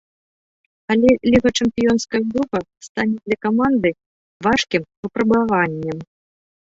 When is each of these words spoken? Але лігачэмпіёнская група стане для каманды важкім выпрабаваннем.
Але 0.91 1.09
лігачэмпіёнская 1.33 2.21
група 2.29 2.57
стане 2.87 3.17
для 3.29 3.37
каманды 3.47 3.89
важкім 4.47 4.83
выпрабаваннем. 5.05 5.97